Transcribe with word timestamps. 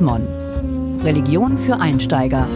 Mon. 0.00 0.22
Religion 1.04 1.58
für 1.58 1.78
Einsteiger. 1.78 2.46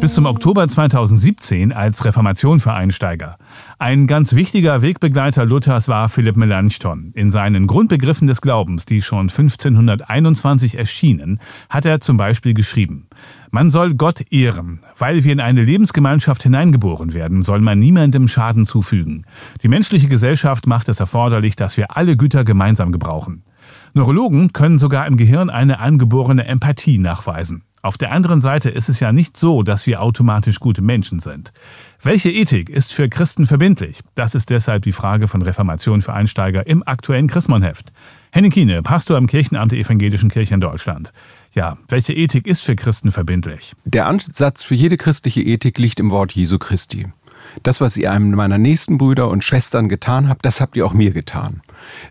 Bis 0.00 0.14
zum 0.14 0.24
Oktober 0.24 0.66
2017 0.66 1.70
als 1.70 2.02
Reformation 2.06 2.60
für 2.60 2.72
Einsteiger. 2.72 3.36
Ein 3.78 4.06
ganz 4.06 4.34
wichtiger 4.34 4.80
Wegbegleiter 4.80 5.44
Luthers 5.44 5.88
war 5.88 6.08
Philipp 6.08 6.38
Melanchthon. 6.38 7.10
In 7.14 7.28
seinen 7.28 7.66
Grundbegriffen 7.66 8.26
des 8.26 8.40
Glaubens, 8.40 8.86
die 8.86 9.02
schon 9.02 9.28
1521 9.28 10.78
erschienen, 10.78 11.40
hat 11.68 11.84
er 11.84 12.00
zum 12.00 12.16
Beispiel 12.16 12.54
geschrieben, 12.54 13.08
man 13.50 13.68
soll 13.68 13.92
Gott 13.92 14.22
ehren. 14.30 14.80
Weil 14.96 15.22
wir 15.24 15.34
in 15.34 15.40
eine 15.40 15.62
Lebensgemeinschaft 15.62 16.42
hineingeboren 16.42 17.12
werden, 17.12 17.42
soll 17.42 17.60
man 17.60 17.78
niemandem 17.78 18.28
Schaden 18.28 18.64
zufügen. 18.64 19.26
Die 19.62 19.68
menschliche 19.68 20.08
Gesellschaft 20.08 20.66
macht 20.66 20.88
es 20.88 21.00
erforderlich, 21.00 21.54
dass 21.54 21.76
wir 21.76 21.94
alle 21.98 22.16
Güter 22.16 22.44
gemeinsam 22.44 22.92
gebrauchen. 22.92 23.42
Neurologen 23.94 24.52
können 24.52 24.78
sogar 24.78 25.06
im 25.06 25.16
Gehirn 25.16 25.50
eine 25.50 25.78
angeborene 25.78 26.46
Empathie 26.46 26.98
nachweisen. 26.98 27.62
Auf 27.82 27.96
der 27.96 28.12
anderen 28.12 28.42
Seite 28.42 28.68
ist 28.68 28.90
es 28.90 29.00
ja 29.00 29.10
nicht 29.10 29.38
so, 29.38 29.62
dass 29.62 29.86
wir 29.86 30.02
automatisch 30.02 30.60
gute 30.60 30.82
Menschen 30.82 31.18
sind. 31.18 31.52
Welche 32.02 32.30
Ethik 32.30 32.68
ist 32.68 32.92
für 32.92 33.08
Christen 33.08 33.46
verbindlich? 33.46 34.00
Das 34.14 34.34
ist 34.34 34.50
deshalb 34.50 34.82
die 34.82 34.92
Frage 34.92 35.28
von 35.28 35.40
Reformation 35.40 36.02
für 36.02 36.12
Einsteiger 36.12 36.66
im 36.66 36.86
aktuellen 36.86 37.26
Chrismonheft. 37.26 37.92
Henning 38.32 38.50
Kiene, 38.50 38.82
Pastor 38.82 39.16
im 39.16 39.26
Kirchenamt 39.26 39.72
der 39.72 39.78
Evangelischen 39.78 40.30
Kirche 40.30 40.52
in 40.52 40.60
Deutschland. 40.60 41.14
Ja, 41.54 41.78
welche 41.88 42.12
Ethik 42.12 42.46
ist 42.46 42.60
für 42.60 42.76
Christen 42.76 43.12
verbindlich? 43.12 43.72
Der 43.86 44.06
Ansatz 44.06 44.62
für 44.62 44.74
jede 44.74 44.98
christliche 44.98 45.40
Ethik 45.40 45.78
liegt 45.78 46.00
im 46.00 46.10
Wort 46.10 46.32
Jesu 46.32 46.58
Christi. 46.58 47.06
Das, 47.62 47.80
was 47.80 47.96
ihr 47.96 48.12
einem 48.12 48.30
meiner 48.32 48.58
nächsten 48.58 48.98
Brüder 48.98 49.28
und 49.28 49.42
Schwestern 49.42 49.88
getan 49.88 50.28
habt, 50.28 50.44
das 50.44 50.60
habt 50.60 50.76
ihr 50.76 50.84
auch 50.84 50.92
mir 50.92 51.12
getan. 51.12 51.62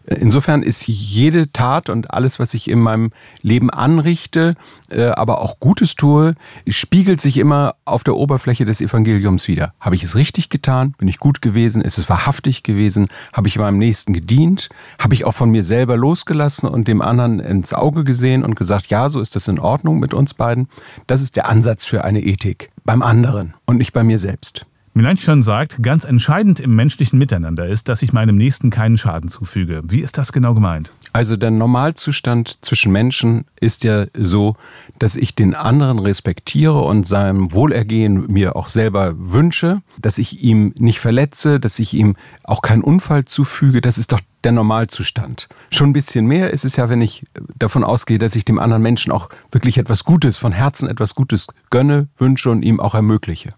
Insofern 0.06 0.64
ist 0.64 0.88
jede 0.88 1.52
Tat 1.52 1.90
und 1.90 2.12
alles, 2.12 2.40
was 2.40 2.54
ich 2.54 2.70
in 2.70 2.80
meinem 2.80 3.12
Leben 3.42 3.70
anrichte, 3.70 4.56
äh, 4.90 5.06
aber 5.06 5.42
auch 5.42 5.60
Gutes 5.60 5.96
tue, 5.96 6.36
spiegelt 6.68 7.22
sich 7.22 7.38
immer 7.38 7.76
auf 7.86 8.04
der 8.04 8.16
Oberfläche 8.16 8.66
des 8.66 8.82
Evangeliums 8.82 9.48
wieder. 9.48 9.74
Habe 9.80 9.96
ich 9.96 10.04
es 10.04 10.16
richtig 10.16 10.50
getan? 10.50 10.94
Bin 10.98 11.08
ich 11.08 11.20
gut 11.20 11.42
gewesen? 11.42 11.82
Ist 11.82 11.98
es 11.98 12.10
wahrhaftig 12.10 12.64
gewesen? 12.64 13.08
Habe 13.34 13.48
ich 13.48 13.58
meinem 13.58 13.78
Nächsten 13.78 14.14
gedient? 14.14 14.70
Habe 15.00 15.14
ich 15.14 15.26
auch 15.26 15.34
von 15.34 15.50
mir 15.50 15.64
selber 15.64 15.98
losgelassen 15.98 16.68
und 16.68 16.88
dem 16.88 17.02
anderen 17.02 17.40
ins 17.40 17.74
Auge 17.74 18.04
gesehen 18.04 18.44
und 18.44 18.56
gesagt, 18.56 18.88
ja, 18.88 19.10
so 19.10 19.20
ist 19.20 19.36
das 19.36 19.48
in 19.48 19.60
Ordnung 19.60 20.00
mit 20.00 20.14
uns 20.14 20.34
beiden? 20.34 20.68
Das 21.08 21.22
ist 21.22 21.36
der 21.36 21.48
Ansatz 21.48 21.86
für 21.86 22.04
eine 22.04 22.22
Ethik. 22.22 22.72
Beim 22.84 23.02
anderen 23.02 23.54
und 23.66 23.78
nicht 23.78 23.94
bei 23.94 24.04
mir 24.04 24.18
selbst. 24.18 24.66
Melanchthon 25.00 25.42
sagt, 25.42 25.82
ganz 25.82 26.04
entscheidend 26.04 26.60
im 26.60 26.76
menschlichen 26.76 27.18
Miteinander 27.18 27.66
ist, 27.66 27.88
dass 27.88 28.02
ich 28.02 28.12
meinem 28.12 28.36
Nächsten 28.36 28.70
keinen 28.70 28.98
Schaden 28.98 29.30
zufüge. 29.30 29.80
Wie 29.86 30.02
ist 30.02 30.18
das 30.18 30.34
genau 30.34 30.54
gemeint? 30.54 30.92
Also 31.14 31.38
der 31.38 31.52
Normalzustand 31.52 32.58
zwischen 32.66 32.92
Menschen 32.92 33.46
ist 33.62 33.86
ja 33.86 34.08
so, 34.14 34.58
dass 35.00 35.16
ich 35.16 35.36
den 35.36 35.56
anderen 35.56 36.00
respektiere 36.00 36.82
und 36.82 37.08
seinem 37.08 37.54
Wohlergehen 37.54 38.30
mir 38.30 38.58
auch 38.58 38.68
selber 38.68 39.14
wünsche, 39.18 39.82
dass 40.02 40.18
ich 40.18 40.44
ihm 40.44 40.74
nicht 40.78 41.00
verletze, 41.00 41.62
dass 41.62 41.80
ich 41.80 41.94
ihm 41.94 42.18
auch 42.44 42.62
keinen 42.62 42.84
Unfall 42.84 43.24
zufüge. 43.24 43.80
Das 43.80 43.98
ist 43.98 44.12
doch 44.12 44.20
der 44.44 44.52
Normalzustand. 44.52 45.48
Schon 45.72 45.92
ein 45.92 45.94
bisschen 45.94 46.26
mehr 46.26 46.52
ist 46.52 46.66
es 46.66 46.76
ja, 46.76 46.90
wenn 46.90 47.00
ich 47.00 47.26
davon 47.58 47.86
ausgehe, 47.86 48.20
dass 48.20 48.36
ich 48.36 48.44
dem 48.44 48.60
anderen 48.60 48.84
Menschen 48.84 49.14
auch 49.14 49.30
wirklich 49.50 49.78
etwas 49.78 50.04
Gutes, 50.04 50.36
von 50.38 50.52
Herzen 50.52 50.90
etwas 50.90 51.16
Gutes 51.16 51.48
gönne, 51.70 52.10
wünsche 52.18 52.50
und 52.52 52.64
ihm 52.64 52.82
auch 52.82 52.96
ermögliche. 52.96 53.52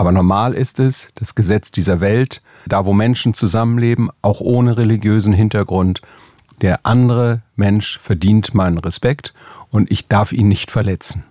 Aber 0.00 0.12
normal 0.12 0.54
ist 0.54 0.80
es, 0.80 1.10
das 1.16 1.34
Gesetz 1.34 1.72
dieser 1.72 2.00
Welt, 2.00 2.40
da 2.66 2.86
wo 2.86 2.94
Menschen 2.94 3.34
zusammenleben, 3.34 4.08
auch 4.22 4.40
ohne 4.40 4.78
religiösen 4.78 5.34
Hintergrund, 5.34 6.00
der 6.62 6.86
andere 6.86 7.42
Mensch 7.54 7.98
verdient 7.98 8.54
meinen 8.54 8.78
Respekt 8.78 9.34
und 9.68 9.90
ich 9.90 10.08
darf 10.08 10.32
ihn 10.32 10.48
nicht 10.48 10.70
verletzen. 10.70 11.24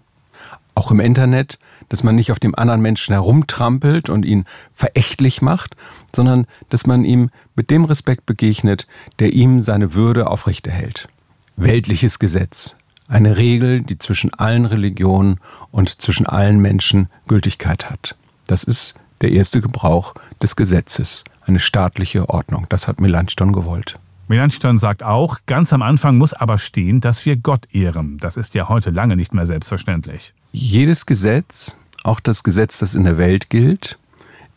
Auch 0.76 0.92
im 0.92 1.00
Internet, 1.00 1.58
dass 1.90 2.04
man 2.04 2.14
nicht 2.14 2.32
auf 2.32 2.38
dem 2.38 2.54
anderen 2.54 2.80
Menschen 2.80 3.14
herumtrampelt 3.14 4.08
und 4.08 4.24
ihn 4.24 4.46
verächtlich 4.72 5.42
macht, 5.42 5.76
sondern 6.16 6.46
dass 6.70 6.86
man 6.86 7.06
ihm 7.06 7.32
mit 7.56 7.72
dem 7.72 7.86
Respekt 7.86 8.28
begegnet, 8.28 8.86
der 9.18 9.34
ihm 9.34 9.62
seine 9.62 9.96
Würde 9.96 10.28
aufrechterhält. 10.28 11.10
Weltliches 11.56 12.20
Gesetz, 12.20 12.76
eine 13.08 13.36
Regel, 13.36 13.82
die 13.82 13.98
zwischen 13.98 14.32
allen 14.32 14.66
Religionen 14.66 15.40
und 15.72 16.04
zwischen 16.04 16.28
allen 16.28 16.60
Menschen 16.60 17.10
Gültigkeit 17.28 17.90
hat. 17.90 18.16
Das 18.50 18.64
ist 18.64 18.96
der 19.22 19.32
erste 19.32 19.62
Gebrauch 19.62 20.16
des 20.42 20.56
Gesetzes, 20.56 21.24
eine 21.46 21.60
staatliche 21.60 22.30
Ordnung. 22.30 22.66
Das 22.70 22.88
hat 22.88 23.00
Melanchthon 23.00 23.54
gewollt. 23.54 23.94
Melanchthon 24.28 24.80
sagt 24.80 25.04
auch, 25.04 25.38
ganz 25.46 25.72
am 25.72 25.84
Anfang 25.84 26.18
muss 26.18 26.34
aber 26.34 26.58
stehen, 26.58 27.00
dass 27.00 27.28
wir 27.28 27.36
Gott 27.36 27.68
ehren. 27.72 28.18
Das 28.18 28.38
ist 28.38 28.56
ja 28.56 28.68
heute 28.68 28.90
lange 28.90 29.16
nicht 29.16 29.36
mehr 29.36 29.46
selbstverständlich. 29.46 30.34
Jedes 30.52 31.06
Gesetz, 31.06 31.76
auch 32.04 32.20
das 32.20 32.42
Gesetz, 32.42 32.80
das 32.80 32.96
in 32.96 33.04
der 33.04 33.20
Welt 33.20 33.52
gilt, 33.52 34.00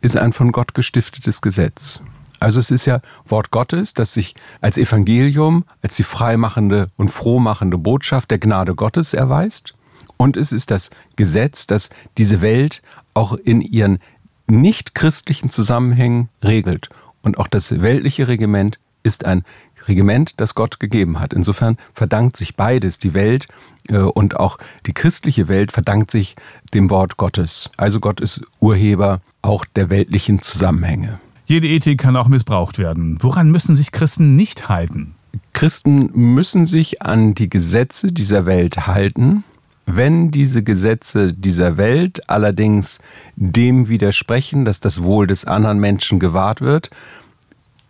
ist 0.01 0.17
ein 0.17 0.33
von 0.33 0.53
Gott 0.53 0.73
gestiftetes 0.73 1.43
Gesetz. 1.43 2.01
Also 2.41 2.61
es 2.61 2.71
ist 2.71 2.87
ja 2.87 3.01
Wort 3.27 3.51
Gottes, 3.51 3.93
das 3.93 4.15
sich 4.15 4.35
als 4.63 4.79
Evangelium, 4.79 5.65
als 5.83 5.97
die 5.97 6.03
freimachende 6.03 6.89
und 6.97 7.11
frohmachende 7.11 7.77
Botschaft 7.77 8.31
der 8.31 8.39
Gnade 8.39 8.75
Gottes 8.75 9.13
erweist. 9.13 9.75
Und 10.23 10.37
es 10.37 10.53
ist 10.53 10.71
das 10.71 10.91
Gesetz, 11.17 11.67
das 11.67 11.91
diese 12.17 12.41
Welt 12.43 12.81
auch 13.13 13.33
in 13.33 13.61
ihren 13.61 13.99
nicht 14.47 14.95
christlichen 14.95 15.51
Zusammenhängen 15.51 16.29
regelt. 16.45 16.91
Und 17.23 17.39
auch 17.39 17.49
das 17.49 17.83
weltliche 17.83 18.29
Regiment 18.29 18.79
ist 19.03 19.25
ein 19.27 19.43
Regiment, 19.89 20.41
das 20.41 20.55
Gott 20.55 20.79
gegeben 20.79 21.19
hat. 21.19 21.33
Insofern 21.33 21.77
verdankt 21.93 22.37
sich 22.37 22.55
beides, 22.55 23.01
die 23.01 23.15
Welt 23.15 23.49
äh, 23.89 23.97
und 23.97 24.39
auch 24.39 24.59
die 24.87 24.93
christliche 24.93 25.49
Welt 25.49 25.73
verdankt 25.73 26.13
sich 26.13 26.37
dem 26.73 26.89
Wort 26.89 27.17
Gottes. 27.17 27.69
Also 27.77 27.99
Gott 27.99 28.21
ist 28.21 28.43
Urheber 28.61 29.23
auch 29.43 29.65
der 29.65 29.91
weltlichen 29.91 30.41
Zusammenhänge. 30.41 31.19
Jede 31.47 31.67
Ethik 31.67 31.99
kann 31.99 32.17
auch 32.17 32.29
missbraucht 32.29 32.79
werden. 32.79 33.19
Woran 33.21 33.51
müssen 33.51 33.75
sich 33.75 33.91
Christen 33.91 34.37
nicht 34.37 34.69
halten? 34.69 35.17
Christen 35.53 36.11
müssen 36.15 36.65
sich 36.65 37.03
an 37.03 37.35
die 37.35 37.51
Gesetze 37.51 38.13
dieser 38.13 38.47
Welt 38.47 38.87
halten, 38.87 39.43
wenn 39.87 40.31
diese 40.31 40.63
Gesetze 40.63 41.33
dieser 41.33 41.77
Welt 41.77 42.29
allerdings 42.31 43.01
dem 43.37 43.89
widersprechen, 43.89 44.65
dass 44.65 44.81
das 44.81 45.03
Wohl 45.03 45.27
des 45.27 45.45
anderen 45.45 45.81
Menschen 45.81 46.21
gewahrt 46.21 46.61
wird, 46.61 46.91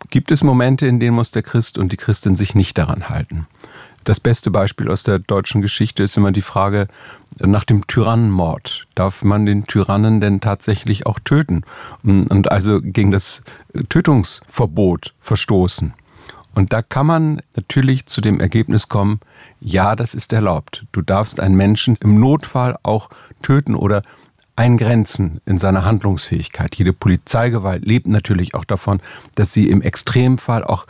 gibt 0.09 0.31
es 0.31 0.43
Momente, 0.43 0.87
in 0.87 0.99
denen 0.99 1.15
muss 1.15 1.31
der 1.31 1.43
Christ 1.43 1.77
und 1.77 1.91
die 1.91 1.97
Christin 1.97 2.35
sich 2.35 2.55
nicht 2.55 2.77
daran 2.77 3.09
halten. 3.09 3.47
Das 4.03 4.19
beste 4.19 4.51
Beispiel 4.51 4.91
aus 4.91 5.03
der 5.03 5.19
deutschen 5.19 5.61
Geschichte 5.61 6.03
ist 6.03 6.17
immer 6.17 6.33
die 6.33 6.41
Frage 6.41 6.87
nach 7.39 7.63
dem 7.63 7.87
Tyrannenmord. 7.87 8.85
Darf 8.95 9.23
man 9.23 9.45
den 9.45 9.65
Tyrannen 9.65 10.19
denn 10.19 10.41
tatsächlich 10.41 11.05
auch 11.05 11.19
töten 11.19 11.63
und 12.03 12.51
also 12.51 12.81
gegen 12.81 13.11
das 13.11 13.43
Tötungsverbot 13.89 15.13
verstoßen? 15.19 15.93
Und 16.53 16.71
da 16.71 16.81
kann 16.81 17.05
man 17.05 17.41
natürlich 17.55 18.05
zu 18.05 18.21
dem 18.21 18.39
Ergebnis 18.39 18.89
kommen, 18.89 19.19
ja, 19.59 19.95
das 19.95 20.13
ist 20.13 20.33
erlaubt. 20.33 20.85
Du 20.91 21.01
darfst 21.01 21.39
einen 21.39 21.55
Menschen 21.55 21.97
im 21.97 22.19
Notfall 22.19 22.77
auch 22.83 23.09
töten 23.41 23.75
oder 23.75 24.03
eingrenzen 24.55 25.41
in 25.45 25.57
seiner 25.57 25.83
Handlungsfähigkeit. 25.83 26.75
Jede 26.75 26.93
Polizeigewalt 26.93 27.85
lebt 27.85 28.07
natürlich 28.07 28.53
auch 28.53 28.65
davon, 28.65 29.01
dass 29.35 29.51
sie 29.51 29.67
im 29.67 29.81
Extremfall 29.81 30.63
auch 30.63 30.85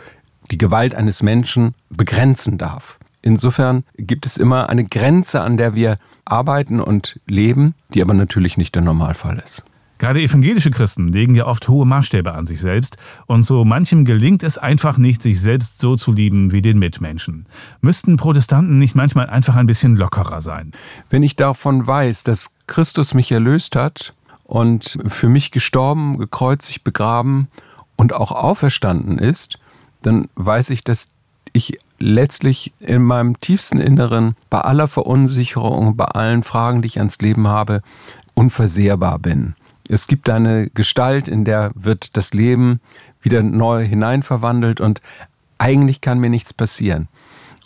die 0.51 0.57
Gewalt 0.57 0.95
eines 0.95 1.23
Menschen 1.23 1.73
begrenzen 1.89 2.57
darf. 2.57 2.99
Insofern 3.21 3.85
gibt 3.95 4.25
es 4.25 4.35
immer 4.35 4.67
eine 4.67 4.83
Grenze, 4.83 5.39
an 5.41 5.55
der 5.55 5.75
wir 5.75 5.97
arbeiten 6.25 6.81
und 6.81 7.19
leben, 7.25 7.73
die 7.93 8.01
aber 8.01 8.13
natürlich 8.13 8.57
nicht 8.57 8.75
der 8.75 8.81
Normalfall 8.81 9.41
ist. 9.43 9.63
Gerade 10.03 10.21
evangelische 10.21 10.69
Christen 10.69 11.07
legen 11.07 11.33
ja 11.33 11.45
oft 11.45 11.69
hohe 11.69 11.85
Maßstäbe 11.85 12.33
an 12.33 12.45
sich 12.45 12.59
selbst 12.59 12.97
und 13.25 13.43
so 13.43 13.63
manchem 13.63 14.03
gelingt 14.03 14.43
es 14.43 14.57
einfach 14.57 14.97
nicht, 14.97 15.21
sich 15.21 15.39
selbst 15.39 15.79
so 15.79 15.95
zu 15.95 16.11
lieben 16.11 16.51
wie 16.51 16.61
den 16.61 16.77
Mitmenschen. 16.77 17.45
Müssten 17.79 18.17
Protestanten 18.17 18.79
nicht 18.79 18.95
manchmal 18.95 19.29
einfach 19.29 19.55
ein 19.55 19.65
bisschen 19.65 19.95
lockerer 19.95 20.41
sein? 20.41 20.73
Wenn 21.09 21.23
ich 21.23 21.37
davon 21.37 21.87
weiß, 21.87 22.25
dass 22.25 22.53
Christus 22.67 23.13
mich 23.13 23.31
erlöst 23.31 23.77
hat 23.77 24.13
und 24.43 24.99
für 25.07 25.29
mich 25.29 25.51
gestorben, 25.51 26.17
gekreuzigt, 26.17 26.83
begraben 26.83 27.47
und 27.95 28.13
auch 28.13 28.33
auferstanden 28.33 29.17
ist, 29.17 29.57
dann 30.01 30.27
weiß 30.35 30.71
ich, 30.71 30.83
dass 30.83 31.11
ich 31.53 31.79
letztlich 31.97 32.73
in 32.81 33.03
meinem 33.03 33.39
tiefsten 33.39 33.79
Inneren 33.79 34.35
bei 34.49 34.59
aller 34.59 34.89
Verunsicherung, 34.89 35.95
bei 35.95 36.07
allen 36.07 36.43
Fragen, 36.43 36.81
die 36.81 36.87
ich 36.87 36.97
ans 36.97 37.19
Leben 37.19 37.47
habe, 37.47 37.81
unversehrbar 38.33 39.17
bin. 39.17 39.55
Es 39.89 40.07
gibt 40.07 40.29
eine 40.29 40.69
Gestalt, 40.69 41.27
in 41.27 41.45
der 41.45 41.71
wird 41.75 42.15
das 42.17 42.33
Leben 42.33 42.79
wieder 43.21 43.43
neu 43.43 43.85
hineinverwandelt 43.85 44.81
und 44.81 45.01
eigentlich 45.57 46.01
kann 46.01 46.19
mir 46.19 46.29
nichts 46.29 46.53
passieren. 46.53 47.07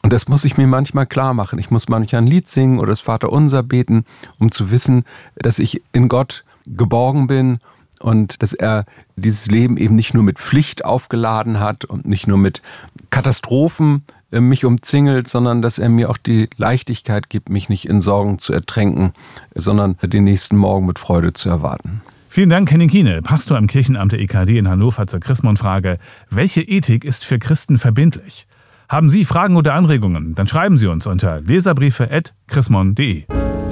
Und 0.03 0.13
das 0.13 0.27
muss 0.27 0.45
ich 0.45 0.57
mir 0.57 0.67
manchmal 0.67 1.05
klar 1.05 1.33
machen. 1.33 1.59
Ich 1.59 1.71
muss 1.71 1.89
manchmal 1.89 2.21
ein 2.21 2.27
Lied 2.27 2.47
singen 2.47 2.79
oder 2.79 2.89
das 2.89 3.01
Vaterunser 3.01 3.63
beten, 3.63 4.05
um 4.39 4.51
zu 4.51 4.71
wissen, 4.71 5.03
dass 5.35 5.59
ich 5.59 5.81
in 5.91 6.07
Gott 6.07 6.43
geborgen 6.65 7.27
bin 7.27 7.59
und 7.99 8.41
dass 8.41 8.53
er 8.53 8.85
dieses 9.15 9.47
Leben 9.47 9.77
eben 9.77 9.95
nicht 9.95 10.13
nur 10.13 10.23
mit 10.23 10.39
Pflicht 10.39 10.85
aufgeladen 10.85 11.59
hat 11.59 11.85
und 11.85 12.05
nicht 12.05 12.27
nur 12.27 12.38
mit 12.38 12.61
Katastrophen 13.09 14.03
äh, 14.31 14.39
mich 14.39 14.65
umzingelt, 14.65 15.27
sondern 15.27 15.61
dass 15.61 15.79
er 15.79 15.89
mir 15.89 16.09
auch 16.09 16.17
die 16.17 16.49
Leichtigkeit 16.57 17.29
gibt, 17.29 17.49
mich 17.49 17.69
nicht 17.69 17.88
in 17.88 18.01
Sorgen 18.01 18.39
zu 18.39 18.53
ertränken, 18.53 19.13
sondern 19.55 19.97
den 20.01 20.23
nächsten 20.23 20.57
Morgen 20.57 20.85
mit 20.85 20.99
Freude 20.99 21.33
zu 21.33 21.49
erwarten. 21.49 22.01
Vielen 22.29 22.49
Dank, 22.49 22.71
Henning 22.71 22.89
Kiene, 22.89 23.21
Pastor 23.23 23.57
am 23.57 23.67
Kirchenamt 23.67 24.11
der 24.11 24.19
EKD 24.19 24.59
in 24.59 24.67
Hannover 24.67 25.07
zur 25.07 25.19
Chrismon-Frage. 25.19 25.97
Welche 26.29 26.61
Ethik 26.61 27.03
ist 27.03 27.25
für 27.25 27.39
Christen 27.39 27.79
verbindlich? 27.79 28.45
Haben 28.89 29.09
Sie 29.09 29.25
Fragen 29.25 29.57
oder 29.57 29.73
Anregungen? 29.73 30.35
Dann 30.35 30.47
schreiben 30.47 30.77
Sie 30.77 30.88
uns 30.88 31.07
unter 31.07 31.41
leserbriefe.chrismon.de. 31.41 33.23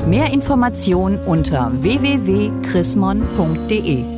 Mehr 0.07 0.33
Informationen 0.33 1.19
unter 1.19 1.71
www.chrismon.de 1.81 4.14